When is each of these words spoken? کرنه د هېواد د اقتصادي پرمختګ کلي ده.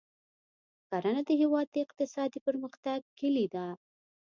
کرنه 0.89 1.21
د 1.27 1.29
هېواد 1.41 1.67
د 1.71 1.75
اقتصادي 1.85 2.39
پرمختګ 2.47 2.99
کلي 3.19 3.45
ده. 3.53 3.67